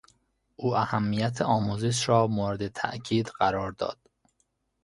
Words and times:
او 0.55 0.75
اهمیت 0.75 1.41
آموزش 1.41 2.09
را 2.09 2.27
مورد 2.27 2.67
تاءکید 2.67 3.27
قرار 3.27 3.71
داد. 3.71 3.97